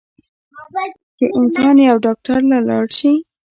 چې 1.17 1.25
انسان 1.39 1.75
يو 1.89 1.95
ډاکټر 2.05 2.39
له 2.51 2.59
لاړشي 2.69 3.13